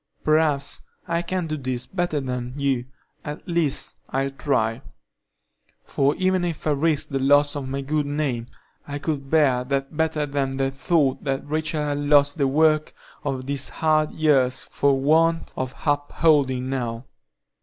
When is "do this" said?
1.45-1.85